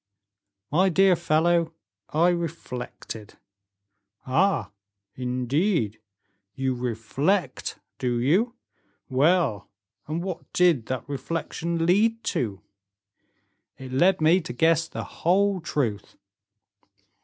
[0.71, 1.75] "My dear fellow,
[2.09, 3.35] I reflected."
[4.25, 4.71] "Ah,
[5.13, 5.99] indeed;
[6.55, 8.55] you reflect, do you?
[9.09, 9.69] Well,
[10.07, 12.63] and what did that reflection lead to?"
[13.77, 16.15] "It led me to guess the whole truth."